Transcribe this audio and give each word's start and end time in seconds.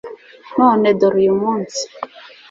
none, 0.57 0.87
dore 0.99 1.17
uyu 1.21 1.33
munsi 1.41 1.81